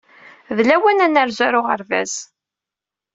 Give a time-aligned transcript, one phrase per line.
[0.57, 2.13] D lawan ad nerzu ɣer uɣerbaz.